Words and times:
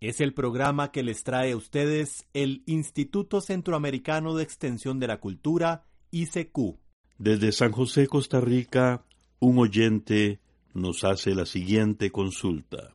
Es 0.00 0.20
el 0.20 0.32
programa 0.32 0.92
que 0.92 1.02
les 1.02 1.24
trae 1.24 1.52
a 1.52 1.56
ustedes 1.56 2.26
el 2.32 2.62
Instituto 2.66 3.40
Centroamericano 3.40 4.36
de 4.36 4.44
Extensión 4.44 5.00
de 5.00 5.08
la 5.08 5.18
Cultura, 5.18 5.86
ICQ. 6.12 6.76
Desde 7.18 7.50
San 7.50 7.72
José, 7.72 8.06
Costa 8.06 8.40
Rica, 8.40 9.02
un 9.40 9.58
oyente 9.58 10.38
nos 10.72 11.02
hace 11.02 11.34
la 11.34 11.46
siguiente 11.46 12.12
consulta. 12.12 12.94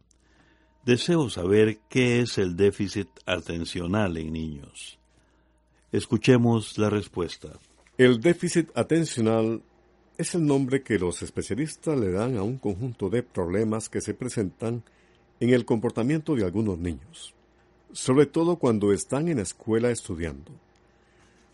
Deseo 0.86 1.30
saber 1.30 1.80
qué 1.90 2.22
es 2.22 2.38
el 2.38 2.56
déficit 2.56 3.10
atencional 3.26 4.16
en 4.16 4.32
niños. 4.32 4.98
Escuchemos 5.92 6.78
la 6.78 6.90
respuesta. 6.90 7.50
El 7.98 8.22
déficit 8.22 8.70
atencional 8.76 9.62
es 10.18 10.36
el 10.36 10.46
nombre 10.46 10.84
que 10.84 10.98
los 10.98 11.22
especialistas 11.22 12.00
le 12.00 12.12
dan 12.12 12.38
a 12.38 12.44
un 12.44 12.58
conjunto 12.58 13.10
de 13.10 13.24
problemas 13.24 13.90
que 13.90 14.00
se 14.00 14.14
presentan 14.14 14.84
en 15.44 15.50
el 15.50 15.66
comportamiento 15.66 16.38
de 16.38 16.46
algunos 16.46 16.80
niños, 16.80 17.36
sobre 17.92 18.28
todo 18.28 18.56
cuando 18.56 18.94
están 18.94 19.28
en 19.28 19.36
la 19.36 19.44
escuela 19.44 19.92
estudiando. 19.92 20.54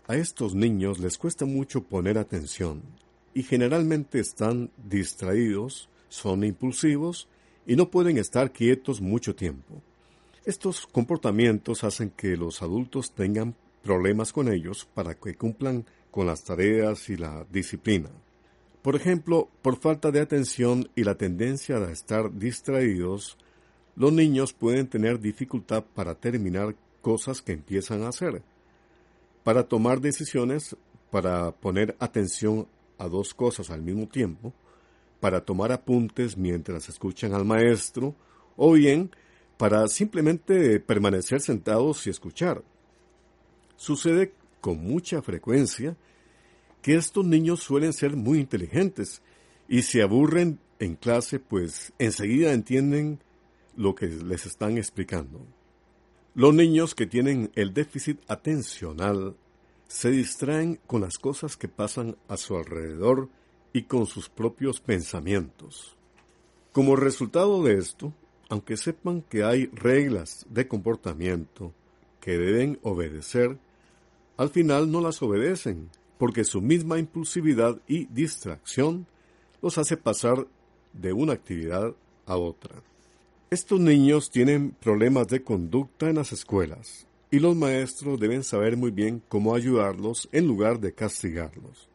A 0.07 0.15
estos 0.15 0.53
niños 0.53 0.99
les 0.99 1.17
cuesta 1.17 1.45
mucho 1.45 1.81
poner 1.81 2.19
atención 2.19 2.83
y 3.33 3.41
generalmente 3.41 4.19
están 4.19 4.69
distraídos, 4.77 5.89
son 6.07 6.43
impulsivos 6.43 7.27
y 7.65 7.75
no 7.75 7.89
pueden 7.89 8.19
estar 8.19 8.51
quietos 8.51 9.01
mucho 9.01 9.33
tiempo. 9.33 9.81
Estos 10.45 10.85
comportamientos 10.85 11.83
hacen 11.83 12.11
que 12.11 12.37
los 12.37 12.61
adultos 12.61 13.13
tengan 13.13 13.55
problemas 13.81 14.31
con 14.31 14.53
ellos 14.53 14.87
para 14.93 15.15
que 15.15 15.33
cumplan 15.33 15.83
con 16.11 16.27
las 16.27 16.43
tareas 16.43 17.09
y 17.09 17.17
la 17.17 17.43
disciplina. 17.51 18.11
Por 18.83 18.95
ejemplo, 18.95 19.49
por 19.63 19.77
falta 19.77 20.11
de 20.11 20.19
atención 20.19 20.91
y 20.95 21.05
la 21.05 21.15
tendencia 21.15 21.77
a 21.77 21.91
estar 21.91 22.31
distraídos, 22.37 23.35
los 23.95 24.13
niños 24.13 24.53
pueden 24.53 24.87
tener 24.87 25.19
dificultad 25.19 25.83
para 25.95 26.15
terminar 26.15 26.75
cosas 27.01 27.41
que 27.41 27.53
empiezan 27.53 28.03
a 28.03 28.09
hacer, 28.09 28.41
para 29.43 29.63
tomar 29.63 30.01
decisiones, 30.01 30.75
para 31.11 31.51
poner 31.51 31.95
atención 31.99 32.67
a 32.97 33.07
dos 33.07 33.33
cosas 33.33 33.69
al 33.69 33.81
mismo 33.81 34.07
tiempo, 34.07 34.53
para 35.19 35.41
tomar 35.41 35.71
apuntes 35.71 36.37
mientras 36.37 36.89
escuchan 36.89 37.33
al 37.33 37.45
maestro, 37.45 38.15
o 38.55 38.73
bien 38.73 39.11
para 39.57 39.87
simplemente 39.87 40.79
permanecer 40.79 41.41
sentados 41.41 42.05
y 42.07 42.09
escuchar. 42.09 42.63
Sucede 43.75 44.33
con 44.61 44.77
mucha 44.81 45.21
frecuencia 45.21 45.95
que 46.81 46.95
estos 46.95 47.25
niños 47.25 47.61
suelen 47.61 47.93
ser 47.93 48.15
muy 48.15 48.39
inteligentes 48.39 49.21
y 49.67 49.81
se 49.81 50.01
aburren 50.01 50.59
en 50.79 50.95
clase 50.95 51.39
pues 51.39 51.93
enseguida 51.99 52.53
entienden 52.53 53.19
lo 53.79 53.95
que 53.95 54.07
les 54.07 54.45
están 54.45 54.77
explicando. 54.77 55.39
Los 56.35 56.53
niños 56.53 56.95
que 56.95 57.07
tienen 57.07 57.49
el 57.55 57.73
déficit 57.73 58.19
atencional 58.27 59.37
se 59.87 60.11
distraen 60.11 60.81
con 60.85 60.99
las 60.99 61.17
cosas 61.17 61.55
que 61.55 61.69
pasan 61.69 62.17
a 62.27 62.35
su 62.35 62.57
alrededor 62.57 63.29
y 63.71 63.83
con 63.83 64.05
sus 64.05 64.27
propios 64.27 64.81
pensamientos. 64.81 65.95
Como 66.73 66.97
resultado 66.97 67.63
de 67.63 67.77
esto, 67.77 68.13
aunque 68.49 68.75
sepan 68.75 69.21
que 69.21 69.45
hay 69.45 69.67
reglas 69.67 70.45
de 70.49 70.67
comportamiento 70.67 71.73
que 72.19 72.37
deben 72.37 72.79
obedecer, 72.83 73.57
al 74.35 74.49
final 74.49 74.91
no 74.91 74.99
las 74.99 75.21
obedecen 75.21 75.89
porque 76.17 76.43
su 76.43 76.61
misma 76.61 76.99
impulsividad 76.99 77.79
y 77.87 78.07
distracción 78.07 79.07
los 79.61 79.77
hace 79.77 79.95
pasar 79.95 80.47
de 80.91 81.13
una 81.13 81.31
actividad 81.31 81.95
a 82.25 82.35
otra. 82.35 82.83
Estos 83.51 83.79
niños 83.79 84.29
tienen 84.29 84.75
problemas 84.79 85.27
de 85.27 85.41
conducta 85.41 86.07
en 86.07 86.17
las 86.17 86.31
escuelas 86.31 87.07
y 87.31 87.39
los 87.39 87.55
maestros 87.55 88.19
deben 88.19 88.43
saber 88.43 88.77
muy 88.77 88.91
bien 88.91 89.23
cómo 89.27 89.55
ayudarlos 89.55 90.29
en 90.31 90.45
lugar 90.45 90.79
de 90.79 90.93
castigarlos, 90.93 91.89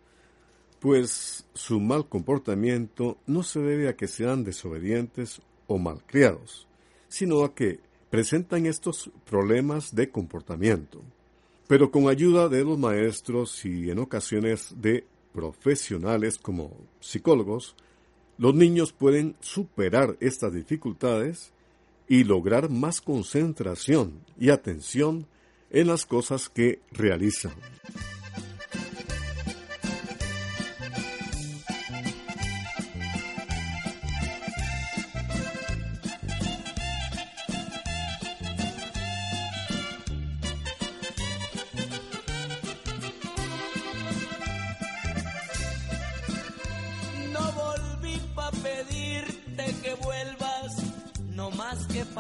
pues 0.81 1.47
su 1.55 1.79
mal 1.79 2.09
comportamiento 2.09 3.19
no 3.29 3.45
se 3.45 3.61
debe 3.61 3.89
a 3.89 3.95
que 3.95 4.09
sean 4.09 4.43
desobedientes 4.43 5.43
o 5.69 5.79
malcriados, 5.79 6.67
sino 7.07 7.45
a 7.45 7.55
que 7.55 7.79
presentan 8.11 8.67
estos 8.67 9.13
problemas 9.25 9.95
de 9.95 10.11
comportamiento. 10.11 11.03
Pero 11.69 11.93
con 11.93 12.09
ayuda 12.09 12.49
de 12.49 12.65
los 12.65 12.81
maestros 12.81 13.65
y 13.65 13.93
en 13.93 14.01
ocasiones 14.01 14.75
de 14.81 15.07
profesionales 15.33 16.37
como 16.37 16.77
psicólogos, 16.99 17.77
los 18.39 18.55
niños 18.55 18.93
pueden 18.93 19.37
superar 19.41 20.17
estas 20.21 20.53
dificultades 20.53 21.53
y 22.09 22.25
lograr 22.25 22.71
más 22.71 23.01
concentración 23.01 24.21
y 24.39 24.51
atención 24.51 25.27
en 25.71 25.87
las 25.87 26.07
cosas 26.07 26.49
que 26.49 26.81
realizan. 26.93 27.53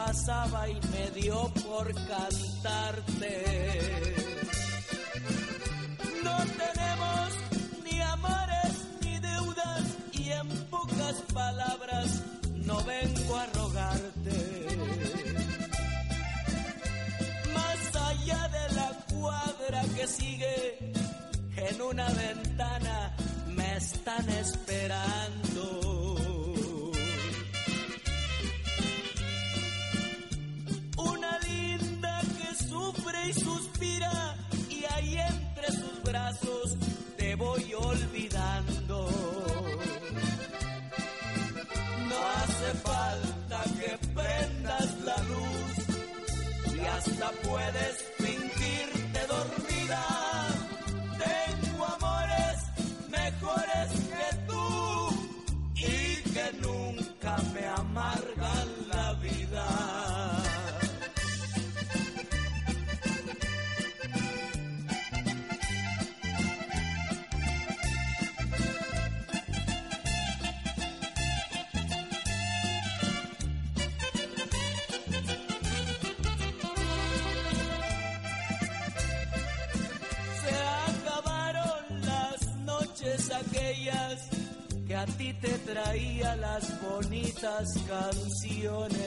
Pasaba 0.06 0.68
y 0.68 0.78
me 0.92 1.20
dio 1.20 1.50
por 1.66 1.92
cantarte. 1.94 4.03
Aquellas 83.34 84.28
que 84.86 84.94
a 84.94 85.06
ti 85.06 85.32
te 85.34 85.52
traía 85.58 86.36
las 86.36 86.80
bonitas 86.82 87.78
canciones. 87.88 89.04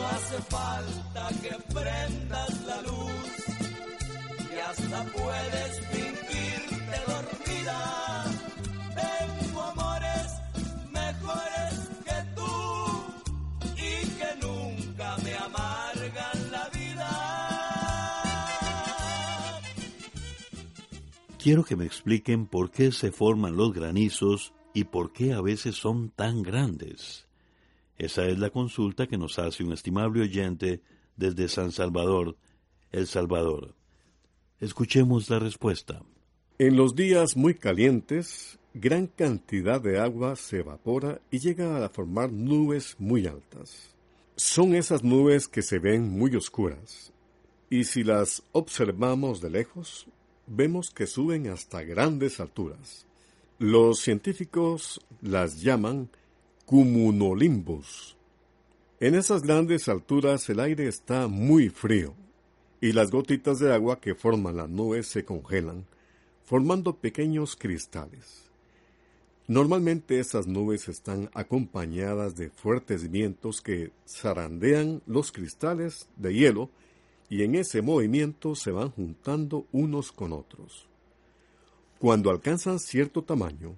No 0.00 0.06
hace 0.06 0.40
falta 0.48 1.28
que 1.42 1.74
prendas 1.74 2.64
la 2.64 2.80
luz 2.80 3.20
y 4.50 4.58
hasta 4.58 5.04
puedes 5.12 5.80
fingirte 5.88 6.96
dormida. 7.06 8.24
Tengo 8.96 9.60
amores 9.60 10.40
mejores 10.90 11.90
que 12.06 12.18
tú 12.34 12.50
y 13.76 14.08
que 14.18 14.30
nunca 14.40 15.16
me 15.18 15.34
amargan 15.34 16.50
la 16.50 16.68
vida. 16.70 17.10
Quiero 21.38 21.62
que 21.62 21.76
me 21.76 21.84
expliquen 21.84 22.46
por 22.46 22.70
qué 22.70 22.90
se 22.90 23.12
forman 23.12 23.54
los 23.54 23.74
granizos 23.74 24.54
y 24.72 24.84
por 24.84 25.12
qué 25.12 25.34
a 25.34 25.42
veces 25.42 25.76
son 25.76 26.08
tan 26.08 26.42
grandes. 26.42 27.29
Esa 28.00 28.24
es 28.24 28.38
la 28.38 28.48
consulta 28.48 29.06
que 29.06 29.18
nos 29.18 29.38
hace 29.38 29.62
un 29.62 29.74
estimable 29.74 30.22
oyente 30.22 30.80
desde 31.18 31.48
San 31.48 31.70
Salvador, 31.70 32.34
El 32.92 33.06
Salvador. 33.06 33.74
Escuchemos 34.58 35.28
la 35.28 35.38
respuesta. 35.38 36.00
En 36.58 36.76
los 36.76 36.94
días 36.94 37.36
muy 37.36 37.52
calientes, 37.52 38.58
gran 38.72 39.06
cantidad 39.06 39.82
de 39.82 39.98
agua 40.00 40.34
se 40.36 40.60
evapora 40.60 41.20
y 41.30 41.40
llega 41.40 41.84
a 41.84 41.90
formar 41.90 42.32
nubes 42.32 42.96
muy 42.98 43.26
altas. 43.26 43.94
Son 44.34 44.74
esas 44.74 45.04
nubes 45.04 45.46
que 45.46 45.60
se 45.60 45.78
ven 45.78 46.08
muy 46.08 46.34
oscuras, 46.36 47.12
y 47.68 47.84
si 47.84 48.02
las 48.02 48.42
observamos 48.52 49.42
de 49.42 49.50
lejos, 49.50 50.06
vemos 50.46 50.90
que 50.90 51.06
suben 51.06 51.48
hasta 51.48 51.82
grandes 51.82 52.40
alturas. 52.40 53.04
Los 53.58 54.00
científicos 54.00 55.04
las 55.20 55.60
llaman 55.60 56.08
cumulonimbus. 56.70 58.16
En 59.00 59.16
esas 59.16 59.42
grandes 59.42 59.88
alturas 59.88 60.48
el 60.50 60.60
aire 60.60 60.86
está 60.86 61.26
muy 61.26 61.68
frío 61.68 62.14
y 62.80 62.92
las 62.92 63.10
gotitas 63.10 63.58
de 63.58 63.74
agua 63.74 64.00
que 64.00 64.14
forman 64.14 64.56
las 64.56 64.68
nubes 64.68 65.08
se 65.08 65.24
congelan, 65.24 65.84
formando 66.44 66.94
pequeños 66.94 67.56
cristales. 67.56 68.48
Normalmente 69.48 70.20
esas 70.20 70.46
nubes 70.46 70.88
están 70.88 71.28
acompañadas 71.34 72.36
de 72.36 72.50
fuertes 72.50 73.10
vientos 73.10 73.62
que 73.62 73.90
zarandean 74.06 75.02
los 75.06 75.32
cristales 75.32 76.08
de 76.14 76.34
hielo 76.34 76.70
y 77.28 77.42
en 77.42 77.56
ese 77.56 77.82
movimiento 77.82 78.54
se 78.54 78.70
van 78.70 78.90
juntando 78.90 79.66
unos 79.72 80.12
con 80.12 80.32
otros. 80.32 80.86
Cuando 81.98 82.30
alcanzan 82.30 82.78
cierto 82.78 83.24
tamaño, 83.24 83.74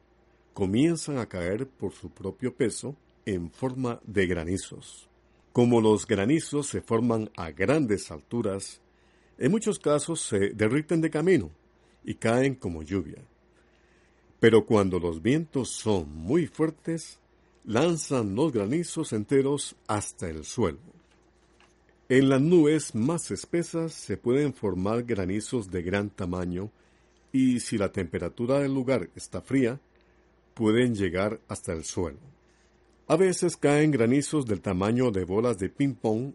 comienzan 0.55 1.19
a 1.19 1.27
caer 1.27 1.67
por 1.67 1.93
su 1.93 2.11
propio 2.11 2.55
peso 2.55 2.97
en 3.27 3.51
forma 3.51 4.01
de 4.05 4.27
granizos. 4.27 5.09
Como 5.53 5.81
los 5.81 6.07
granizos 6.07 6.67
se 6.69 6.81
forman 6.81 7.31
a 7.37 7.51
grandes 7.51 8.11
alturas, 8.11 8.81
en 9.39 9.51
muchos 9.51 9.79
casos 9.79 10.21
se 10.21 10.51
derriten 10.51 11.01
de 11.01 11.11
camino 11.11 11.51
y 12.05 12.15
caen 12.15 12.55
como 12.55 12.83
lluvia. 12.83 13.23
Pero 14.41 14.67
cuando 14.67 14.99
los 14.99 15.23
vientos 15.23 15.69
son 15.69 16.11
muy 16.15 16.47
fuertes, 16.47 17.19
lanzan 17.65 18.35
los 18.35 18.53
granizos 18.53 19.13
enteros 19.13 19.77
hasta 19.87 20.29
el 20.29 20.45
suelo. 20.45 20.81
En 22.09 22.29
las 22.29 22.41
nubes 22.41 22.95
más 22.95 23.31
espesas 23.31 23.93
se 23.93 24.17
pueden 24.17 24.53
formar 24.53 25.05
granizos 25.05 25.71
de 25.71 25.83
gran 25.83 26.11
tamaño 26.11 26.71
y 27.33 27.61
si 27.61 27.79
la 27.79 27.91
temperatura 27.91 28.59
del 28.59 28.75
lugar 28.75 29.09
está 29.15 29.41
fría, 29.41 29.81
pueden 30.55 30.95
llegar 30.95 31.41
hasta 31.49 31.73
el 31.73 31.85
suelo. 31.85 32.19
A 33.09 33.17
veces 33.17 33.57
caen 33.57 33.91
granizos 33.91 34.47
del 34.47 34.61
tamaño 34.61 35.11
de 35.11 35.25
bolas 35.25 35.59
de 35.59 35.69
ping-pong 35.69 36.33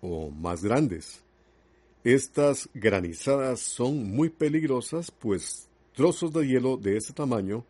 o 0.00 0.30
más 0.30 0.62
grandes. 0.62 1.22
Estas 2.04 2.68
granizadas 2.74 3.60
son 3.60 4.10
muy 4.14 4.28
peligrosas 4.28 5.10
pues 5.10 5.68
trozos 5.94 6.32
de 6.32 6.46
hielo 6.46 6.76
de 6.76 6.96
este 6.96 7.12
tamaño 7.12 7.64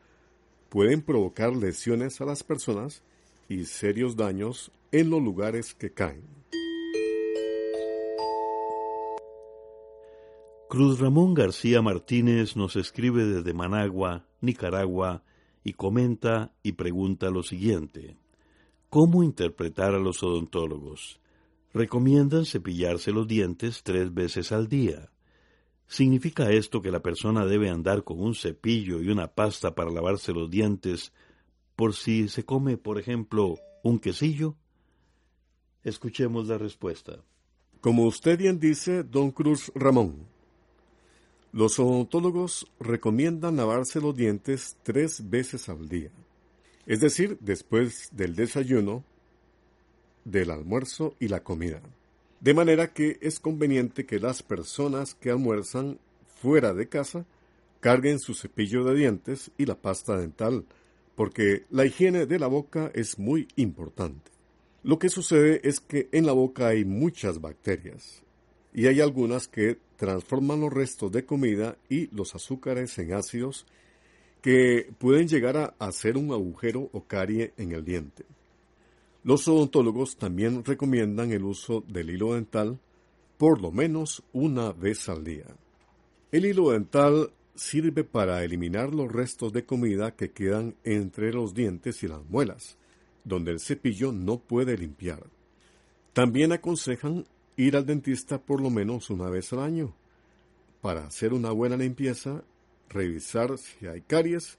pueden 0.69 1.03
provocar 1.03 1.55
lesiones 1.55 2.21
a 2.21 2.25
las 2.25 2.43
personas 2.43 3.03
y 3.49 3.65
serios 3.67 4.17
daños 4.17 4.73
en 4.91 5.11
los 5.11 5.23
lugares 5.23 5.75
que 5.75 5.93
caen. 5.93 6.25
Cruz 10.69 10.99
Ramón 10.99 11.35
García 11.35 11.83
Martínez 11.83 12.57
nos 12.57 12.75
escribe 12.75 13.25
desde 13.25 13.55
Managua, 13.55 14.27
Nicaragua, 14.41 15.23
y 15.64 15.72
comenta 15.72 16.52
y 16.62 16.72
pregunta 16.72 17.31
lo 17.31 17.43
siguiente. 17.43 18.16
¿Cómo 18.90 19.25
interpretar 19.25 19.94
a 19.94 19.99
los 19.99 20.22
odontólogos? 20.22 21.19
Recomiendan 21.72 22.44
cepillarse 22.44 23.11
los 23.11 23.26
dientes 23.26 23.82
tres 23.82 24.14
veces 24.14 24.52
al 24.52 24.69
día. 24.69 25.11
¿Significa 25.88 26.50
esto 26.50 26.81
que 26.81 26.93
la 26.93 27.00
persona 27.00 27.44
debe 27.46 27.70
andar 27.70 28.05
con 28.05 28.20
un 28.20 28.34
cepillo 28.34 29.02
y 29.02 29.08
una 29.08 29.26
pasta 29.26 29.75
para 29.75 29.90
lavarse 29.90 30.32
los 30.32 30.50
dientes 30.50 31.12
por 31.75 31.94
si 31.94 32.28
se 32.28 32.44
come, 32.44 32.76
por 32.76 33.00
ejemplo, 33.00 33.56
un 33.82 33.99
quesillo? 33.99 34.56
Escuchemos 35.82 36.46
la 36.46 36.58
respuesta. 36.58 37.25
Como 37.80 38.04
usted 38.04 38.38
bien 38.38 38.61
dice, 38.61 39.02
don 39.02 39.30
Cruz 39.30 39.73
Ramón, 39.75 40.26
los 41.54 41.78
odontólogos 41.78 42.66
recomiendan 42.80 43.56
lavarse 43.56 44.00
los 44.00 44.16
dientes 44.16 44.76
tres 44.82 45.30
veces 45.30 45.68
al 45.68 45.88
día, 45.88 46.11
es 46.84 46.99
decir, 46.99 47.38
después 47.40 48.08
del 48.11 48.34
desayuno, 48.34 49.04
del 50.25 50.50
almuerzo 50.50 51.14
y 51.20 51.28
la 51.28 51.44
comida. 51.44 51.80
De 52.40 52.54
manera 52.54 52.92
que 52.92 53.18
es 53.20 53.38
conveniente 53.38 54.04
que 54.04 54.18
las 54.18 54.42
personas 54.42 55.14
que 55.14 55.30
almuerzan 55.30 56.00
fuera 56.42 56.75
de 56.75 56.88
casa 56.88 57.25
carguen 57.78 58.18
su 58.18 58.34
cepillo 58.34 58.82
de 58.82 58.96
dientes 58.96 59.52
y 59.56 59.66
la 59.66 59.76
pasta 59.76 60.16
dental, 60.16 60.64
porque 61.14 61.66
la 61.70 61.87
higiene 61.87 62.26
de 62.26 62.40
la 62.40 62.49
boca 62.49 62.90
es 62.94 63.16
muy 63.16 63.46
importante. 63.54 64.32
Lo 64.82 64.99
que 64.99 65.08
sucede 65.08 65.61
es 65.62 65.78
que 65.78 66.08
en 66.11 66.26
la 66.26 66.32
boca 66.32 66.66
hay 66.66 66.84
muchas 66.84 67.40
bacterias, 67.40 68.24
y 68.75 68.88
hay 68.88 69.00
algunas 69.00 69.47
que 69.49 69.78
transforman 69.97 70.61
los 70.61 70.73
restos 70.73 71.12
de 71.12 71.25
comida 71.25 71.78
y 71.88 72.09
los 72.14 72.35
azúcares 72.35 72.99
en 72.99 73.14
ácidos 73.14 73.64
que 74.43 74.90
pueden 74.99 75.28
llegar 75.28 75.57
a 75.57 75.75
hacer 75.78 76.19
un 76.19 76.33
agujero 76.33 76.90
o 76.93 77.04
carie 77.04 77.54
en 77.57 77.73
el 77.73 77.85
diente. 77.85 78.25
Los 79.23 79.49
odontólogos 79.49 80.16
también 80.16 80.64
recomiendan 80.64 81.33
el 81.33 81.45
uso 81.45 81.83
del 81.88 82.11
hilo 82.11 82.35
dental 82.35 82.78
por 83.38 83.62
lo 83.62 83.71
menos 83.71 84.23
una 84.33 84.73
vez 84.73 85.09
al 85.09 85.25
día. 85.25 85.47
El 86.31 86.45
hilo 86.45 86.71
dental 86.71 87.31
sirve 87.54 88.04
para 88.04 88.45
eliminar 88.45 88.93
los 88.93 89.11
restos 89.11 89.52
de 89.52 89.64
comida 89.64 90.16
que 90.16 90.33
quedan 90.33 90.75
entre 90.85 91.33
los 91.33 91.54
dientes 91.54 92.02
y 92.02 92.09
las 92.09 92.25
muelas, 92.26 92.76
donde 93.25 93.52
el 93.52 93.61
cepillo 93.61 94.12
no 94.12 94.38
puede 94.38 94.76
limpiar. 94.76 95.25
También 96.12 96.52
aconsejan 96.52 97.25
ir 97.56 97.76
al 97.76 97.87
dentista 97.87 98.38
por 98.38 98.61
lo 98.61 98.70
menos 98.70 99.11
una 99.11 99.28
vez 99.28 99.52
al 99.52 99.61
año 99.61 99.94
para 100.80 101.06
hacer 101.06 101.32
una 101.32 101.50
buena 101.50 101.78
limpieza, 101.78 102.44
revisar 102.90 103.56
si 103.56 103.87
hay 103.87 104.02
caries 104.02 104.58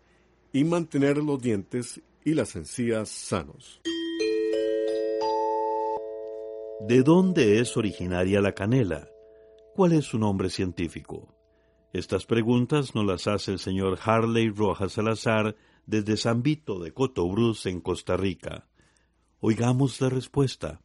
y 0.52 0.64
mantener 0.64 1.18
los 1.18 1.40
dientes 1.40 2.02
y 2.24 2.34
las 2.34 2.56
encías 2.56 3.10
sanos. 3.10 3.82
¿De 6.88 7.04
dónde 7.04 7.60
es 7.60 7.78
originaria 7.78 8.42
la 8.42 8.54
canela? 8.54 9.08
¿Cuál 9.76 9.94
es 9.94 10.06
su 10.06 10.18
nombre 10.18 10.50
científico? 10.50 11.28
Estas 11.94 12.26
preguntas 12.26 12.96
nos 12.96 13.06
las 13.06 13.28
hace 13.28 13.52
el 13.52 13.60
señor 13.60 14.00
Harley 14.04 14.50
Rojas 14.50 14.94
Salazar 14.94 15.56
desde 15.86 16.18
San 16.18 16.42
Vito 16.42 16.80
de 16.80 16.92
Cotobruz, 16.92 17.68
en 17.68 17.82
Costa 17.82 18.18
Rica. 18.18 18.68
Oigamos 19.40 20.02
la 20.02 20.10
respuesta. 20.10 20.82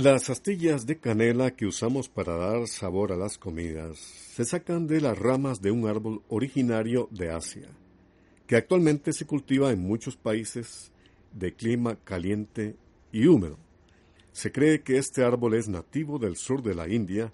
Las 0.00 0.30
astillas 0.30 0.86
de 0.86 0.96
canela 0.98 1.50
que 1.50 1.66
usamos 1.66 2.08
para 2.08 2.36
dar 2.36 2.68
sabor 2.68 3.10
a 3.10 3.16
las 3.16 3.36
comidas 3.36 3.98
se 3.98 4.44
sacan 4.44 4.86
de 4.86 5.00
las 5.00 5.18
ramas 5.18 5.60
de 5.60 5.72
un 5.72 5.88
árbol 5.88 6.22
originario 6.28 7.08
de 7.10 7.32
Asia, 7.32 7.66
que 8.46 8.54
actualmente 8.54 9.12
se 9.12 9.26
cultiva 9.26 9.72
en 9.72 9.80
muchos 9.80 10.14
países 10.14 10.92
de 11.32 11.52
clima 11.52 11.96
caliente 12.04 12.76
y 13.10 13.26
húmedo. 13.26 13.58
Se 14.30 14.52
cree 14.52 14.82
que 14.82 14.98
este 14.98 15.24
árbol 15.24 15.54
es 15.54 15.68
nativo 15.68 16.20
del 16.20 16.36
sur 16.36 16.62
de 16.62 16.76
la 16.76 16.88
India 16.88 17.32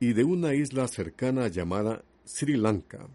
y 0.00 0.12
de 0.12 0.24
una 0.24 0.52
isla 0.52 0.88
cercana 0.88 1.46
llamada 1.46 2.02
Sri 2.24 2.56
Lanka, 2.56 3.06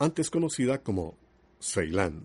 antes 0.00 0.30
conocida 0.30 0.82
como 0.82 1.14
Ceilán. 1.60 2.24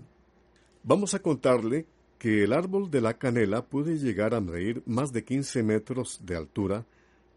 Vamos 0.81 1.13
a 1.13 1.20
contarle 1.20 1.86
que 2.21 2.43
el 2.43 2.53
árbol 2.53 2.91
de 2.91 3.01
la 3.01 3.17
canela 3.17 3.65
puede 3.65 3.97
llegar 3.97 4.35
a 4.35 4.41
medir 4.41 4.83
más 4.85 5.11
de 5.11 5.23
15 5.23 5.63
metros 5.63 6.19
de 6.23 6.35
altura, 6.35 6.85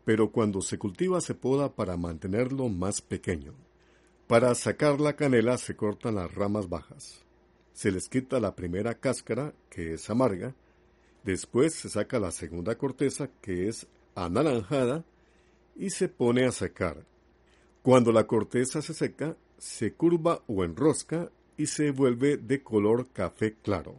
pero 0.05 0.31
cuando 0.31 0.61
se 0.61 0.77
cultiva 0.77 1.23
se 1.23 1.35
poda 1.35 1.75
para 1.75 1.97
mantenerlo 1.97 2.69
más 2.69 3.01
pequeño. 3.01 3.55
Para 4.27 4.55
sacar 4.55 5.01
la 5.01 5.17
canela 5.17 5.57
se 5.57 5.75
cortan 5.75 6.17
las 6.17 6.35
ramas 6.35 6.69
bajas. 6.69 7.25
Se 7.73 7.91
les 7.91 8.11
quita 8.11 8.41
la 8.41 8.55
primera 8.55 8.93
cáscara, 8.93 9.55
que 9.71 9.95
es 9.95 10.11
amarga, 10.11 10.55
después 11.23 11.73
se 11.73 11.89
saca 11.89 12.19
la 12.19 12.31
segunda 12.31 12.77
corteza, 12.77 13.31
que 13.41 13.69
es 13.69 13.87
anaranjada, 14.15 15.03
y 15.77 15.89
se 15.89 16.11
pone 16.11 16.45
a 16.45 16.53
secar. 16.53 17.07
Cuando 17.81 18.13
la 18.13 18.27
corteza 18.27 18.83
se 18.83 18.93
seca, 18.93 19.35
se 19.57 19.95
curva 19.95 20.43
o 20.47 20.63
enrosca 20.63 21.31
y 21.57 21.69
se 21.69 21.91
vuelve 21.91 22.37
de 22.37 22.63
color 22.63 23.09
café 23.15 23.55
claro. 23.63 23.97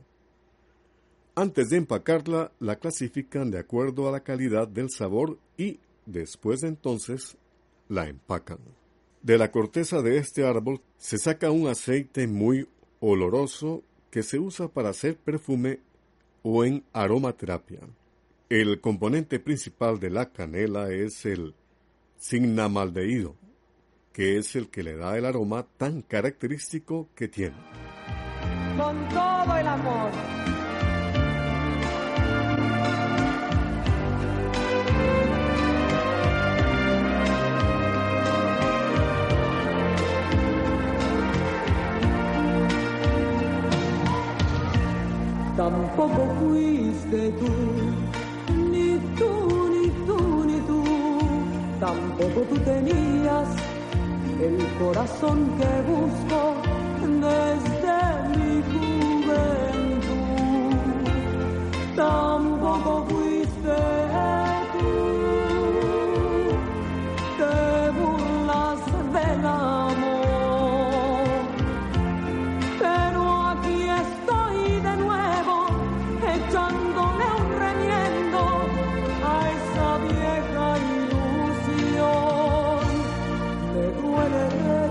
Antes 1.37 1.69
de 1.69 1.77
empacarla, 1.77 2.53
la 2.61 2.77
clasifican 2.77 3.51
de 3.51 3.59
acuerdo 3.59 4.07
a 4.07 4.11
la 4.13 4.21
calidad 4.21 4.69
del 4.69 4.89
sabor 4.89 5.37
y, 5.57 5.81
después 6.05 6.61
de 6.61 6.69
entonces, 6.69 7.37
la 7.89 8.07
empacan. 8.07 8.59
De 9.21 9.37
la 9.37 9.51
corteza 9.51 10.01
de 10.01 10.17
este 10.17 10.45
árbol 10.45 10.81
se 10.97 11.17
saca 11.17 11.51
un 11.51 11.67
aceite 11.67 12.25
muy 12.25 12.69
oloroso 13.01 13.83
que 14.11 14.23
se 14.23 14.39
usa 14.39 14.69
para 14.69 14.89
hacer 14.89 15.17
perfume 15.17 15.81
o 16.41 16.63
en 16.63 16.85
aromaterapia. 16.93 17.81
El 18.47 18.79
componente 18.79 19.39
principal 19.41 19.99
de 19.99 20.11
la 20.11 20.31
canela 20.31 20.89
es 20.89 21.25
el 21.25 21.53
cinnamaldehído, 22.17 23.35
que 24.13 24.37
es 24.37 24.55
el 24.55 24.69
que 24.69 24.83
le 24.83 24.95
da 24.95 25.17
el 25.17 25.25
aroma 25.25 25.67
tan 25.75 26.01
característico 26.01 27.09
que 27.13 27.27
tiene. 27.27 27.57
Con 28.77 29.09
todo 29.09 29.57
el 29.57 29.67
amor 29.67 30.44
Tampoco 45.65 46.27
fuiste 46.39 47.31
tú, 47.39 47.51
ni 48.69 48.99
tú, 49.17 49.67
ni 49.73 49.89
tú, 50.05 50.45
ni 50.45 50.59
tú. 50.59 50.83
Tampoco 51.79 52.41
tú 52.41 52.55
tenías 52.59 53.47
el 54.39 54.57
corazón 54.77 55.49
que 55.57 55.65
busco 55.89 56.54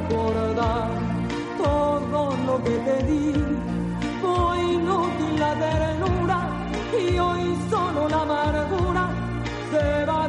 recordar 0.09 0.89
todo 1.57 2.37
lo 2.47 2.63
que 2.63 2.71
te 2.71 3.03
di, 3.05 3.33
fue 4.21 4.63
inútil 4.63 5.39
la 5.39 5.55
ternura 5.55 6.49
y 6.93 7.19
hoy 7.19 7.57
solo 7.71 8.09
la 8.09 8.23
amargura 8.23 9.11
se 9.71 10.05
va 10.05 10.24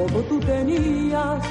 Tampoco 0.00 0.22
tú 0.30 0.40
tenías 0.40 1.44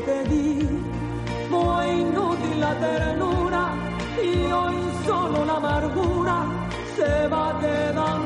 te 0.00 0.24
di, 0.24 0.68
fue 1.50 1.98
inútil 2.00 2.60
la 2.60 2.74
ternura 2.78 3.74
y 4.22 4.52
hoy 4.52 4.76
solo 5.06 5.44
la 5.44 5.56
amargura 5.56 6.46
se 6.96 7.28
va 7.28 7.58
quedando 7.60 8.17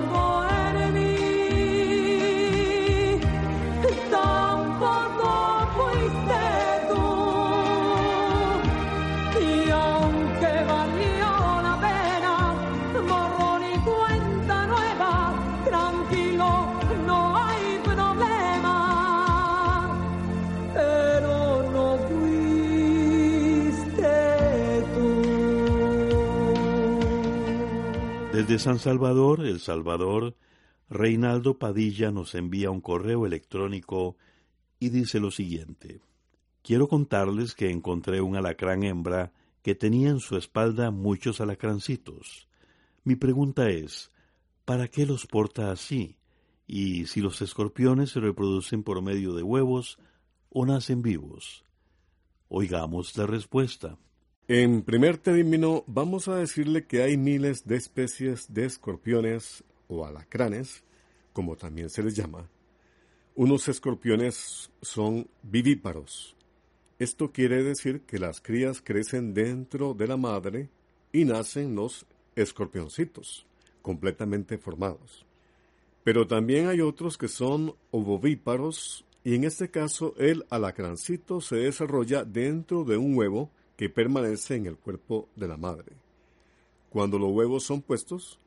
Desde 28.43 28.59
San 28.59 28.81
Salvador, 28.81 29.47
El 29.47 29.61
Salvador, 29.61 30.35
Reinaldo 30.91 31.61
Padilla 31.61 32.11
nos 32.11 32.35
envía 32.35 32.73
un 32.73 32.81
correo 32.81 33.25
electrónico 33.25 34.17
y 34.81 34.89
dice 34.89 35.21
lo 35.21 35.31
siguiente. 35.31 36.01
Quiero 36.61 36.89
contarles 36.89 37.55
que 37.55 37.71
encontré 37.71 38.21
un 38.21 38.35
alacrán 38.35 38.83
hembra 38.83 39.33
que 39.63 39.77
tenía 39.77 40.11
en 40.11 40.19
su 40.19 40.37
espalda 40.37 40.91
muchos 40.91 41.41
alacrancitos. 41.41 42.49
Mi 43.05 43.15
pregunta 43.15 43.71
es, 43.71 44.11
¿para 44.65 44.89
qué 44.89 45.07
los 45.07 45.29
porta 45.29 45.71
así? 45.71 46.17
Y 46.67 47.07
si 47.07 47.21
los 47.21 47.43
escorpiones 47.43 48.11
se 48.11 48.19
reproducen 48.19 48.83
por 48.83 49.03
medio 49.03 49.35
de 49.35 49.45
huevos 49.45 50.01
o 50.51 50.67
nacen 50.67 51.01
vivos. 51.01 51.63
Oigamos 52.49 53.17
la 53.17 53.27
respuesta. 53.29 53.99
En 54.49 54.83
primer 54.83 55.19
término, 55.19 55.85
vamos 55.87 56.27
a 56.27 56.35
decirle 56.35 56.85
que 56.85 57.03
hay 57.03 57.17
miles 57.17 57.65
de 57.65 57.77
especies 57.77 58.53
de 58.53 58.65
escorpiones 58.65 59.63
o 59.87 60.05
alacranes, 60.05 60.83
como 61.33 61.57
también 61.57 61.91
se 61.91 62.03
les 62.03 62.17
llama. 62.17 62.51
Unos 63.37 63.69
escorpiones 63.69 64.73
son 64.83 65.29
vivíparos. 65.45 66.37
Esto 66.99 67.31
quiere 67.31 67.63
decir 67.63 68.01
que 68.01 68.19
las 68.19 68.41
crías 68.41 68.83
crecen 68.83 69.33
dentro 69.33 69.95
de 69.95 70.09
la 70.09 70.17
madre 70.17 70.71
y 71.13 71.25
nacen 71.25 71.77
los 71.77 72.05
escorpioncitos, 72.35 73.47
completamente 73.81 74.59
formados. 74.59 75.25
Pero 76.03 76.27
también 76.27 76.67
hay 76.67 76.81
otros 76.81 77.17
que 77.17 77.29
son 77.29 77.77
ovovíparos 77.93 79.05
y 79.23 79.37
en 79.37 79.45
este 79.45 79.71
caso 79.71 80.17
el 80.19 80.45
alacrancito 80.51 81.41
se 81.41 81.57
desarrolla 81.57 82.25
dentro 82.25 82.83
de 82.83 82.97
un 82.97 83.17
huevo 83.17 83.53
que 83.83 83.89
permanece 83.89 84.55
en 84.55 84.67
el 84.67 84.77
cuerpo 84.77 85.29
de 85.35 85.49
la 85.49 85.57
madre. 85.57 85.91
Cuando 86.89 87.19
los 87.19 87.33
huevos 87.33 87.65
son 87.65 87.83
puestos, 87.83 88.39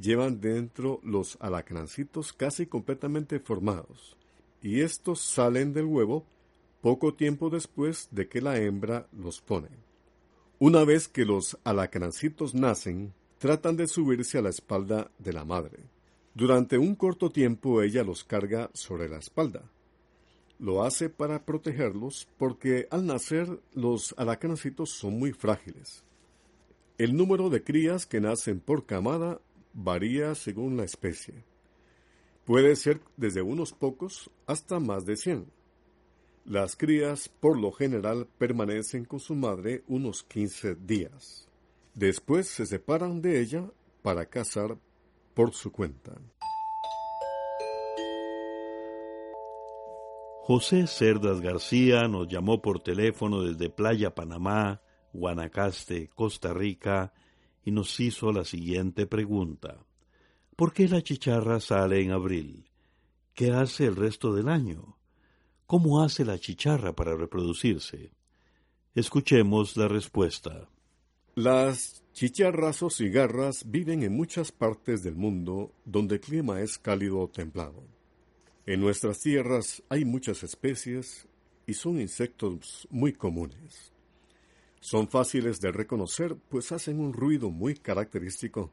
llevan 0.00 0.40
dentro 0.40 0.98
los 1.04 1.38
alacrancitos 1.38 2.32
casi 2.32 2.66
completamente 2.66 3.38
formados, 3.38 4.16
y 4.60 4.80
estos 4.80 5.20
salen 5.20 5.72
del 5.72 5.84
huevo 5.84 6.26
poco 6.80 7.14
tiempo 7.14 7.50
después 7.50 8.08
de 8.10 8.28
que 8.28 8.40
la 8.40 8.58
hembra 8.58 9.06
los 9.16 9.40
pone. 9.40 9.68
Una 10.58 10.82
vez 10.82 11.06
que 11.06 11.24
los 11.24 11.56
alacrancitos 11.62 12.52
nacen, 12.52 13.14
tratan 13.38 13.76
de 13.76 13.86
subirse 13.86 14.38
a 14.38 14.42
la 14.42 14.50
espalda 14.50 15.08
de 15.20 15.34
la 15.34 15.44
madre. 15.44 15.84
Durante 16.34 16.78
un 16.78 16.96
corto 16.96 17.30
tiempo 17.30 17.80
ella 17.80 18.02
los 18.02 18.24
carga 18.24 18.72
sobre 18.74 19.08
la 19.08 19.18
espalda. 19.18 19.70
Lo 20.58 20.84
hace 20.84 21.10
para 21.10 21.44
protegerlos 21.44 22.28
porque 22.38 22.86
al 22.90 23.06
nacer 23.06 23.60
los 23.72 24.14
alacrancitos 24.16 24.90
son 24.90 25.18
muy 25.18 25.32
frágiles. 25.32 26.04
El 26.96 27.16
número 27.16 27.50
de 27.50 27.64
crías 27.64 28.06
que 28.06 28.20
nacen 28.20 28.60
por 28.60 28.86
camada 28.86 29.40
varía 29.72 30.34
según 30.34 30.76
la 30.76 30.84
especie. 30.84 31.44
Puede 32.44 32.76
ser 32.76 33.00
desde 33.16 33.42
unos 33.42 33.72
pocos 33.72 34.30
hasta 34.46 34.78
más 34.78 35.04
de 35.04 35.16
100. 35.16 35.46
Las 36.44 36.76
crías 36.76 37.28
por 37.28 37.58
lo 37.58 37.72
general 37.72 38.28
permanecen 38.38 39.06
con 39.06 39.18
su 39.18 39.34
madre 39.34 39.82
unos 39.88 40.22
15 40.22 40.74
días. 40.74 41.48
Después 41.94 42.46
se 42.48 42.66
separan 42.66 43.22
de 43.22 43.40
ella 43.40 43.70
para 44.02 44.26
cazar 44.26 44.76
por 45.34 45.52
su 45.54 45.72
cuenta. 45.72 46.12
José 50.46 50.86
Cerdas 50.86 51.40
García 51.40 52.06
nos 52.06 52.28
llamó 52.28 52.60
por 52.60 52.82
teléfono 52.82 53.40
desde 53.40 53.70
Playa 53.70 54.14
Panamá, 54.14 54.82
Guanacaste, 55.14 56.10
Costa 56.14 56.52
Rica, 56.52 57.14
y 57.64 57.70
nos 57.70 57.98
hizo 57.98 58.30
la 58.30 58.44
siguiente 58.44 59.06
pregunta. 59.06 59.78
¿Por 60.54 60.74
qué 60.74 60.86
la 60.86 61.00
chicharra 61.00 61.60
sale 61.60 62.02
en 62.02 62.10
abril? 62.10 62.68
¿Qué 63.32 63.52
hace 63.52 63.86
el 63.86 63.96
resto 63.96 64.34
del 64.34 64.50
año? 64.50 64.98
¿Cómo 65.64 66.02
hace 66.02 66.26
la 66.26 66.38
chicharra 66.38 66.92
para 66.92 67.16
reproducirse? 67.16 68.12
Escuchemos 68.94 69.78
la 69.78 69.88
respuesta. 69.88 70.68
Las 71.36 72.04
chicharras 72.12 72.82
o 72.82 72.90
cigarras 72.90 73.64
viven 73.70 74.02
en 74.02 74.14
muchas 74.14 74.52
partes 74.52 75.02
del 75.02 75.16
mundo 75.16 75.72
donde 75.86 76.16
el 76.16 76.20
clima 76.20 76.60
es 76.60 76.76
cálido 76.76 77.20
o 77.20 77.28
templado. 77.28 77.93
En 78.66 78.80
nuestras 78.80 79.20
tierras 79.20 79.82
hay 79.90 80.06
muchas 80.06 80.42
especies 80.42 81.28
y 81.66 81.74
son 81.74 82.00
insectos 82.00 82.88
muy 82.90 83.12
comunes. 83.12 83.92
Son 84.80 85.08
fáciles 85.08 85.60
de 85.60 85.70
reconocer 85.70 86.36
pues 86.48 86.72
hacen 86.72 86.98
un 86.98 87.12
ruido 87.12 87.50
muy 87.50 87.74
característico. 87.74 88.72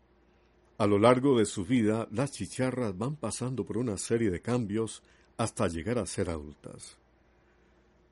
A 0.78 0.88
lo 0.88 0.98
largo 0.98 1.38
de 1.38 1.46
su 1.46 1.66
vida, 1.66 2.08
las 2.12 2.32
chicharras 2.32 2.98
van 2.98 3.18
pasando 3.18 3.66
por 3.66 3.78
una 3.78 3.98
serie 3.98 4.32
de 4.32 4.42
cambios 4.42 5.04
hasta 5.38 5.68
llegar 5.68 6.00
a 6.00 6.06
ser 6.06 6.30
adultas. 6.30 6.98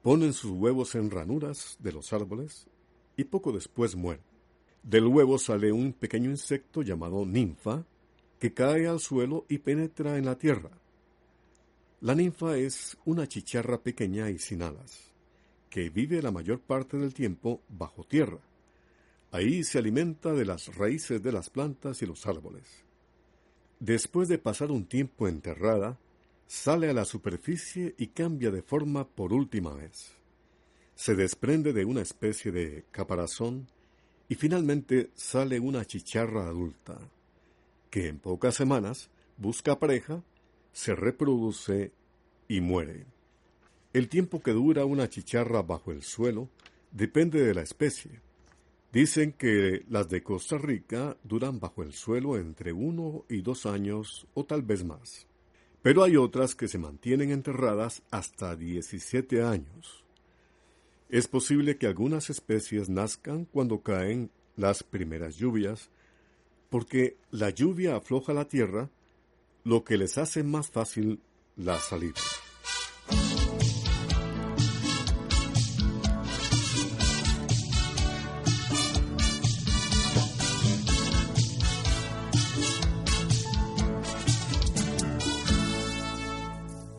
Ponen 0.02 0.34
sus 0.34 0.52
huevos 0.52 0.96
en 0.96 1.12
ranuras 1.12 1.78
de 1.80 1.94
los 1.94 2.12
árboles 2.12 2.68
y 3.16 3.24
poco 3.24 3.54
después 3.54 3.96
mueren. 3.96 4.24
Del 4.84 5.08
huevo 5.08 5.38
sale 5.38 5.72
un 5.72 5.94
pequeño 5.94 6.30
insecto 6.30 6.82
llamado 6.82 7.26
ninfa 7.26 7.86
que 8.40 8.54
cae 8.54 8.88
al 8.88 9.00
suelo 9.00 9.46
y 9.50 9.60
penetra 9.60 10.18
en 10.18 10.26
la 10.26 10.38
tierra. 10.38 10.79
La 12.02 12.16
ninfa 12.16 12.58
es 12.58 12.98
una 13.04 13.28
chicharra 13.28 13.84
pequeña 13.84 14.30
y 14.30 14.40
sin 14.40 14.62
alas, 14.62 15.12
que 15.70 15.90
vive 15.90 16.22
la 16.22 16.32
mayor 16.32 16.62
parte 16.62 16.96
del 16.96 17.14
tiempo 17.14 17.62
bajo 17.68 18.06
tierra. 18.06 18.40
Ahí 19.32 19.66
se 19.66 19.80
alimenta 19.80 20.32
de 20.32 20.46
las 20.46 20.74
raíces 20.78 21.22
de 21.22 21.34
las 21.34 21.50
plantas 21.50 22.02
y 22.02 22.06
los 22.06 22.26
árboles. 22.26 22.86
Después 23.82 24.30
de 24.30 24.38
pasar 24.38 24.72
un 24.72 24.86
tiempo 24.86 25.28
enterrada, 25.28 26.00
sale 26.48 26.90
a 26.90 26.94
la 26.94 27.04
superficie 27.04 27.96
y 27.98 28.08
cambia 28.08 28.50
de 28.50 28.62
forma 28.62 29.06
por 29.06 29.34
última 29.34 29.74
vez. 29.74 30.14
Se 30.96 31.16
desprende 31.16 31.74
de 31.74 31.84
una 31.84 32.02
especie 32.02 32.54
de 32.54 32.86
caparazón 32.92 33.68
y 34.30 34.36
finalmente 34.36 35.12
sale 35.16 35.60
una 35.60 35.84
chicharra 35.84 36.48
adulta, 36.48 36.98
que 37.90 38.08
en 38.08 38.20
pocas 38.20 38.56
semanas 38.56 39.10
busca 39.36 39.78
pareja 39.80 40.24
se 40.72 40.96
reproduce 40.96 41.92
y 42.48 42.62
muere. 42.62 43.06
El 43.94 44.08
tiempo 44.08 44.42
que 44.42 44.52
dura 44.52 44.86
una 44.86 45.10
chicharra 45.10 45.62
bajo 45.62 45.92
el 45.92 46.04
suelo 46.04 46.50
depende 46.92 47.44
de 47.44 47.54
la 47.54 47.62
especie. 47.62 48.22
Dicen 48.92 49.34
que 49.34 49.84
las 49.90 50.10
de 50.10 50.24
Costa 50.24 50.58
Rica 50.58 51.18
duran 51.24 51.60
bajo 51.60 51.84
el 51.84 51.94
suelo 51.94 52.38
entre 52.38 52.74
uno 52.74 53.26
y 53.30 53.42
dos 53.42 53.66
años 53.66 54.28
o 54.34 54.46
tal 54.46 54.64
vez 54.64 54.84
más. 54.84 55.28
Pero 55.82 56.04
hay 56.04 56.18
otras 56.18 56.56
que 56.56 56.68
se 56.68 56.78
mantienen 56.78 57.32
enterradas 57.32 58.02
hasta 58.12 58.56
17 58.56 59.44
años. 59.44 60.04
Es 61.10 61.28
posible 61.28 61.78
que 61.78 61.88
algunas 61.88 62.30
especies 62.30 62.90
nazcan 62.90 63.46
cuando 63.46 63.82
caen 63.82 64.30
las 64.56 64.84
primeras 64.84 65.38
lluvias, 65.38 65.90
porque 66.70 67.18
la 67.32 67.50
lluvia 67.50 67.96
afloja 67.96 68.34
la 68.34 68.48
tierra 68.48 68.90
lo 69.70 69.84
que 69.84 69.98
les 69.98 70.18
hace 70.18 70.42
más 70.42 70.68
fácil 70.68 71.22
la 71.56 71.78
salida. 71.80 72.16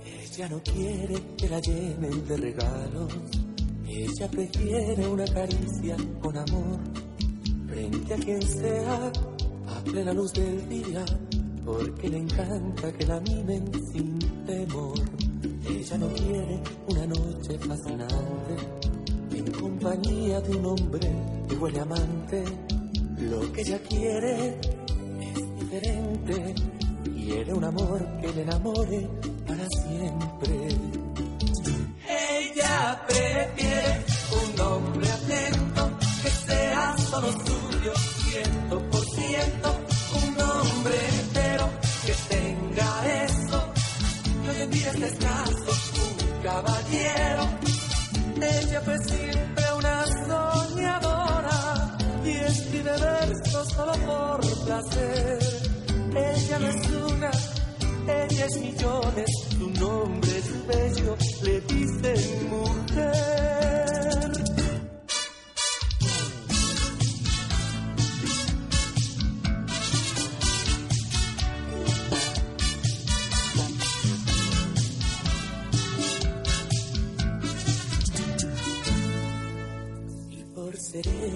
Ella 0.05 0.49
no 0.49 0.63
quiere 0.63 1.23
que 1.37 1.49
la 1.49 1.61
llenen 1.61 2.29
de 2.29 2.37
regalos. 2.37 3.13
Ella 3.89 4.31
prefiere 4.31 5.09
una 5.09 5.25
caricia 5.25 5.97
con 6.23 6.37
amor 6.37 6.79
frente 7.67 8.15
a 8.15 8.17
quien 8.17 8.43
sea 8.43 9.13
a 9.67 9.81
plena 9.83 10.13
luz 10.13 10.33
del 10.35 10.69
día 10.69 11.05
porque 11.71 12.09
le 12.09 12.19
encanta 12.19 12.93
que 12.93 13.07
la 13.07 13.21
mimen 13.21 13.65
sin 13.93 14.19
temor. 14.45 14.99
Ella 15.69 15.99
no 15.99 16.09
quiere 16.09 16.63
una 16.89 17.07
noche 17.07 17.59
fascinante 17.59 18.55
en 19.33 19.53
compañía 19.53 20.41
de 20.41 20.57
un 20.57 20.67
hombre 20.67 21.09
que 21.49 21.55
huele 21.57 21.81
amante. 21.81 22.45
Lo 23.19 23.53
que 23.53 23.61
ella 23.61 23.79
quiere 23.89 24.59
es 25.21 25.61
diferente. 25.61 26.55
Quiere 27.05 27.55
un 27.55 27.65
amor 27.65 28.01
que 28.21 28.33
le 28.33 28.43
enamore 28.43 29.09
para 29.47 29.67
siempre. 29.69 30.55
Ella 32.09 33.05
prefiere 33.07 34.05
un 34.43 34.61
hombre 34.61 35.09
atento 35.09 35.91
que 36.23 36.31
sea 36.31 36.99
solo 36.99 37.31
suyo, 37.33 37.93
ciento 38.25 38.70
siempre 49.11 49.65
una 49.77 50.05
soñadora 50.27 51.99
y 52.25 52.31
escribe 52.31 52.93
versos 52.93 53.69
solo 53.75 53.93
por 54.07 54.41
placer. 54.65 55.39
Ella 56.15 56.59
no 56.59 56.67
es 56.69 56.91
una, 57.13 57.31
ella 58.07 58.47
es 58.47 58.61
millones, 58.61 59.31
su 59.51 59.71
nombre 59.71 60.31
es 60.39 60.67
bello, 60.67 61.17
le 61.43 61.61
dicen 61.61 62.49
mujer. 62.51 63.50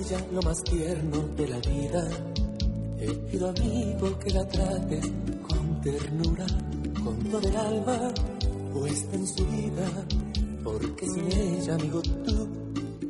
Ella 0.05 0.19
lo 0.33 0.43
más 0.43 0.63
tierno 0.65 1.19
de 1.37 1.49
la 1.49 1.59
vida. 1.59 2.09
Te 2.99 3.07
pido 3.15 3.49
amigo 3.49 4.19
que 4.19 4.31
la 4.31 4.47
trates 4.47 5.11
con 5.49 5.81
ternura, 5.81 6.47
con 7.03 7.17
todo 7.31 7.49
el 7.49 7.57
alma 7.57 8.13
puesta 8.73 9.15
en 9.15 9.27
su 9.27 9.47
vida, 9.47 9.87
porque 10.63 11.07
sin 11.07 11.33
ella, 11.33 11.75
amigo, 11.75 12.03
tú 12.03 12.49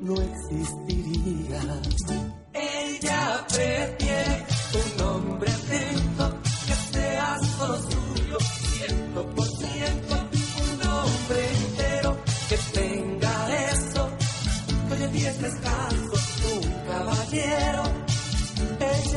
no 0.03 0.15
existirías. 0.15 1.65
Ella 2.53 3.47
prefiere 3.49 4.47
un 4.75 5.03
hombre 5.05 5.51
atento 5.51 6.39
que 6.67 6.97
sea 6.97 7.39
solo 7.59 7.77
suyo, 7.77 8.04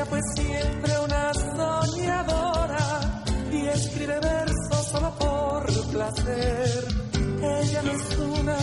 fue 0.09 0.21
siempre 0.35 0.99
una 1.03 1.33
soñadora 1.33 3.23
y 3.51 3.67
escribe 3.67 4.19
versos 4.19 4.87
solo 4.91 5.13
por 5.17 5.65
placer. 5.91 6.87
Ella 7.41 7.81
no 7.83 7.91
es 7.91 8.17
una, 8.17 8.57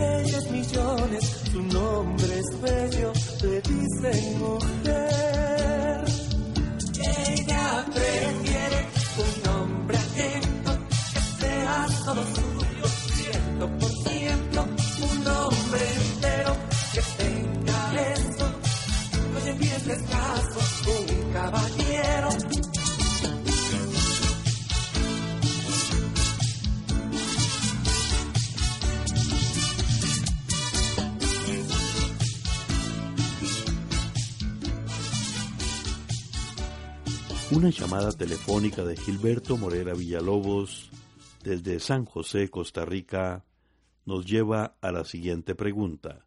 ella 0.00 0.38
es 0.38 0.50
millones, 0.50 1.24
su 1.50 1.62
nombre 1.62 2.38
es 2.38 2.60
bello, 2.60 3.12
le 3.42 3.60
dicen 3.62 4.38
mujer. 4.38 6.04
Ella 7.28 7.84
prefiere 7.92 8.86
un 9.18 9.42
nombre 9.44 9.96
ajeno 9.96 10.72
que 11.12 11.20
sea 11.40 11.88
solo 12.04 12.22
su 12.34 12.45
Una 37.66 37.74
llamada 37.74 38.12
telefónica 38.12 38.84
de 38.84 38.96
Gilberto 38.96 39.56
Morera 39.56 39.92
Villalobos 39.92 40.88
desde 41.42 41.80
San 41.80 42.04
José, 42.04 42.48
Costa 42.48 42.84
Rica, 42.84 43.44
nos 44.04 44.24
lleva 44.24 44.76
a 44.80 44.92
la 44.92 45.04
siguiente 45.04 45.56
pregunta. 45.56 46.24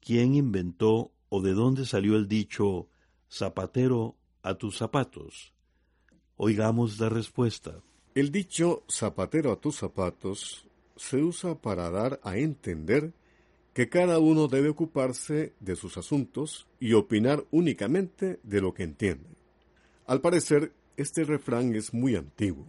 ¿Quién 0.00 0.34
inventó 0.34 1.12
o 1.28 1.42
de 1.42 1.52
dónde 1.52 1.84
salió 1.84 2.16
el 2.16 2.28
dicho 2.28 2.88
zapatero 3.30 4.16
a 4.42 4.54
tus 4.54 4.78
zapatos? 4.78 5.52
Oigamos 6.38 6.98
la 6.98 7.10
respuesta. 7.10 7.82
El 8.14 8.32
dicho 8.32 8.82
zapatero 8.88 9.52
a 9.52 9.60
tus 9.60 9.76
zapatos 9.76 10.66
se 10.96 11.18
usa 11.18 11.56
para 11.56 11.90
dar 11.90 12.20
a 12.24 12.38
entender 12.38 13.12
que 13.74 13.90
cada 13.90 14.18
uno 14.18 14.48
debe 14.48 14.70
ocuparse 14.70 15.52
de 15.60 15.76
sus 15.76 15.98
asuntos 15.98 16.66
y 16.80 16.94
opinar 16.94 17.44
únicamente 17.50 18.40
de 18.42 18.62
lo 18.62 18.72
que 18.72 18.84
entiende. 18.84 19.39
Al 20.10 20.20
parecer, 20.20 20.72
este 20.96 21.22
refrán 21.22 21.72
es 21.76 21.94
muy 21.94 22.16
antiguo. 22.16 22.66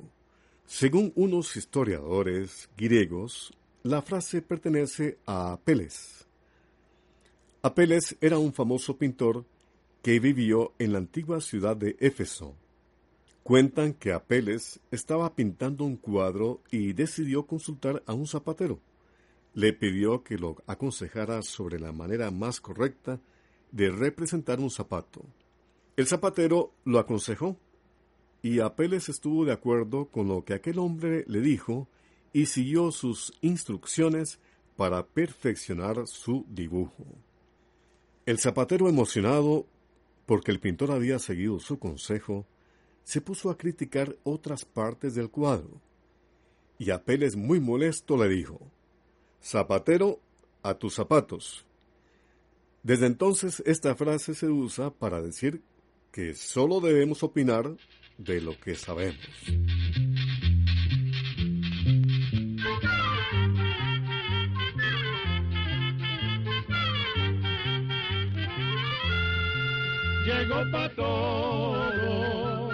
Según 0.68 1.12
unos 1.16 1.58
historiadores 1.58 2.70
griegos, 2.78 3.52
la 3.82 4.04
frase 4.04 4.44
pertenece 4.44 5.18
a 5.26 5.54
Apeles. 5.54 6.28
Apeles 7.64 8.16
era 8.22 8.38
un 8.38 8.54
famoso 8.54 8.96
pintor 8.96 9.44
que 10.04 10.20
vivió 10.20 10.74
en 10.78 10.92
la 10.92 11.00
antigua 11.00 11.42
ciudad 11.42 11.76
de 11.76 11.98
Éfeso. 12.00 12.54
Cuentan 13.42 13.94
que 13.96 14.14
Apeles 14.14 14.80
estaba 14.92 15.34
pintando 15.34 15.84
un 15.84 15.98
cuadro 15.98 16.62
y 16.70 16.94
decidió 16.94 17.48
consultar 17.48 18.04
a 18.06 18.14
un 18.14 18.28
zapatero. 18.28 18.80
Le 19.56 19.74
pidió 19.74 20.24
que 20.24 20.38
lo 20.38 20.58
aconsejara 20.68 21.42
sobre 21.42 21.80
la 21.80 21.92
manera 21.92 22.30
más 22.30 22.62
correcta 22.62 23.20
de 23.72 23.90
representar 23.90 24.60
un 24.60 24.70
zapato. 24.70 25.26
El 25.98 26.08
zapatero 26.08 26.72
lo 26.86 27.00
aconsejó 27.00 27.58
y 28.42 28.60
Apeles 28.60 29.10
estuvo 29.10 29.46
de 29.46 29.52
acuerdo 29.52 30.06
con 30.06 30.28
lo 30.28 30.44
que 30.44 30.54
aquel 30.54 30.80
hombre 30.80 31.26
le 31.28 31.42
dijo 31.42 31.88
y 32.34 32.46
siguió 32.48 32.92
sus 32.92 33.34
instrucciones 33.42 34.40
para 34.78 35.06
perfeccionar 35.06 36.08
su 36.08 36.46
dibujo. 36.50 37.06
El 38.26 38.40
zapatero 38.40 38.88
emocionado 38.88 39.66
porque 40.26 40.52
el 40.52 40.60
pintor 40.60 40.92
había 40.92 41.20
seguido 41.20 41.60
su 41.60 41.78
consejo, 41.78 42.46
se 43.04 43.20
puso 43.20 43.50
a 43.50 43.58
criticar 43.58 44.16
otras 44.24 44.64
partes 44.64 45.14
del 45.14 45.30
cuadro. 45.30 45.82
Y 46.80 46.92
Apeles 46.92 47.36
muy 47.36 47.60
molesto 47.60 48.16
le 48.16 48.30
dijo, 48.30 48.60
Zapatero, 49.44 50.20
a 50.64 50.76
tus 50.76 50.94
zapatos. 50.96 51.66
Desde 52.84 53.08
entonces 53.08 53.62
esta 53.66 53.94
frase 53.96 54.34
se 54.34 54.48
usa 54.48 54.90
para 54.92 55.22
decir 55.22 55.62
que 56.12 56.34
solo 56.34 56.82
debemos 56.82 57.24
opinar 57.24 57.76
de 58.18 58.42
lo 58.42 58.60
que 58.60 58.76
sabemos. 58.76 59.18
Llegó 70.26 70.72
para 70.72 70.96
todo. 70.96 72.70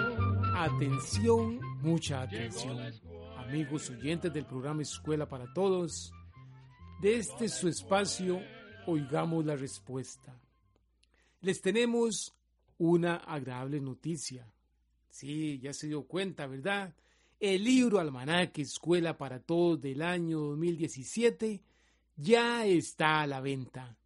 Atención, 0.56 1.60
mucha 1.80 2.22
atención. 2.22 2.78
Amigos 3.36 3.88
oyentes 3.90 4.32
del 4.32 4.44
programa 4.44 4.82
Escuela 4.82 5.26
para 5.26 5.50
Todos, 5.54 6.12
de 7.00 7.16
este 7.16 7.48
su 7.48 7.68
espacio, 7.68 8.40
oigamos 8.86 9.46
la 9.46 9.56
respuesta. 9.56 10.38
Les 11.40 11.62
tenemos 11.62 12.37
una 12.78 13.16
agradable 13.16 13.80
noticia. 13.80 14.50
Sí, 15.10 15.58
ya 15.60 15.72
se 15.72 15.88
dio 15.88 16.04
cuenta, 16.04 16.46
¿verdad? 16.46 16.94
El 17.40 17.64
libro 17.64 17.98
Almanaque 17.98 18.62
Escuela 18.62 19.16
para 19.16 19.40
Todos 19.40 19.80
del 19.80 20.02
año 20.02 20.40
2017 20.40 21.60
ya 22.16 22.66
está 22.66 23.22
a 23.22 23.26
la 23.26 23.40
venta. 23.40 23.96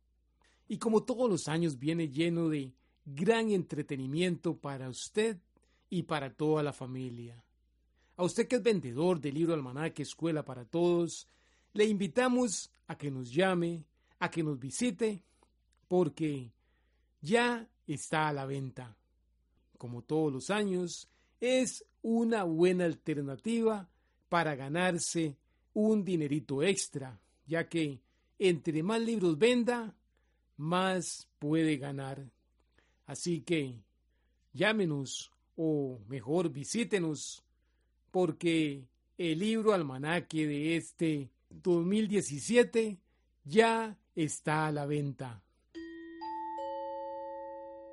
Y 0.69 0.79
como 0.79 1.03
todos 1.03 1.29
los 1.31 1.49
años 1.49 1.79
viene 1.79 2.09
lleno 2.09 2.49
de 2.49 2.73
gran 3.05 3.51
entretenimiento 3.51 4.57
para 4.57 4.89
usted 4.89 5.39
y 5.91 6.05
para 6.05 6.33
toda 6.33 6.63
la 6.63 6.73
familia. 6.73 7.43
A 8.17 8.25
usted 8.25 8.47
que 8.47 8.57
es 8.57 8.63
vendedor 8.63 9.21
del 9.21 9.35
libro 9.35 9.55
Almanaque 9.55 10.03
Escuela 10.03 10.45
para 10.45 10.65
Todos, 10.65 11.27
le 11.73 11.85
invitamos 11.87 12.71
a 12.87 12.97
que 12.97 13.11
nos 13.11 13.33
llame, 13.33 13.85
a 14.19 14.31
que 14.31 14.43
nos 14.43 14.59
visite, 14.59 15.25
porque 15.89 16.53
ya 17.21 17.69
está 17.87 18.29
a 18.29 18.33
la 18.33 18.47
venta. 18.47 18.97
Como 19.79 20.03
todos 20.03 20.33
los 20.33 20.51
años, 20.51 21.09
es 21.41 21.85
una 22.03 22.45
buena 22.45 22.85
alternativa 22.85 23.89
para 24.29 24.55
ganarse 24.55 25.37
un 25.75 26.05
dinerito 26.05 26.63
extra, 26.63 27.21
ya 27.47 27.69
que 27.69 28.01
entre 28.39 28.83
más 28.83 29.01
libros 29.01 29.39
venda, 29.39 29.95
más 30.57 31.29
puede 31.39 31.77
ganar. 31.77 32.25
Así 33.07 33.41
que 33.41 33.75
llámenos 34.53 35.31
o 35.57 36.01
mejor 36.09 36.51
visítenos 36.51 37.43
porque 38.11 38.85
el 39.19 39.39
libro 39.39 39.73
almanaque 39.73 40.47
de 40.47 40.77
este 40.77 41.31
2017 41.51 42.99
ya 43.45 43.97
está 44.15 44.67
a 44.67 44.73
la 44.73 44.87
venta. 44.87 45.43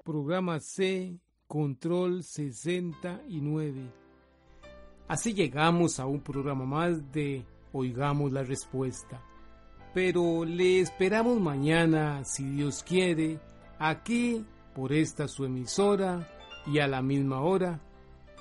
Programa 0.09 0.59
C, 0.59 1.19
Control 1.45 2.23
69. 2.23 3.93
Así 5.07 5.35
llegamos 5.35 5.99
a 5.99 6.07
un 6.07 6.21
programa 6.21 6.65
más 6.65 7.11
de 7.11 7.45
Oigamos 7.73 8.31
la 8.31 8.41
Respuesta. 8.41 9.21
Pero 9.93 10.45
le 10.45 10.79
esperamos 10.79 11.39
mañana, 11.39 12.25
si 12.25 12.43
Dios 12.43 12.81
quiere, 12.81 13.39
aquí 13.77 14.43
por 14.73 14.93
esta 14.93 15.27
su 15.27 15.45
emisora 15.45 16.27
y 16.65 16.79
a 16.79 16.87
la 16.87 17.03
misma 17.03 17.41
hora. 17.41 17.79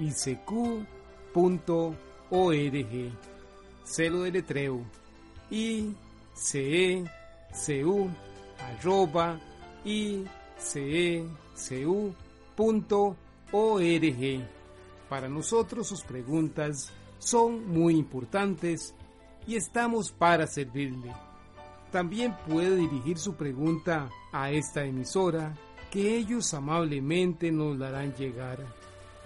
isq.org. 0.00 1.34
Celo 3.84 4.22
de 4.22 4.30
letreo 4.30 4.84
icecu 5.50 7.06
icecu.org. 9.84 10.40
Para 15.08 15.28
nosotros 15.28 15.88
sus 15.88 16.02
preguntas 16.02 16.92
son 17.18 17.68
muy 17.68 17.96
importantes 17.96 18.94
y 19.46 19.56
estamos 19.56 20.12
para 20.12 20.46
servirle. 20.46 21.12
También 21.90 22.36
puede 22.46 22.76
dirigir 22.76 23.18
su 23.18 23.34
pregunta 23.34 24.08
a 24.32 24.52
esta 24.52 24.84
emisora 24.84 25.56
que 25.90 26.16
ellos 26.16 26.54
amablemente 26.54 27.50
nos 27.50 27.76
la 27.76 27.88
harán 27.88 28.14
llegar. 28.14 28.79